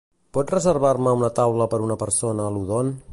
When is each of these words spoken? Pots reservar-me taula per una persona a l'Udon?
Pots 0.37 0.53
reservar-me 0.55 1.29
taula 1.41 1.69
per 1.75 1.83
una 1.91 2.01
persona 2.05 2.47
a 2.49 2.55
l'Udon? 2.57 2.95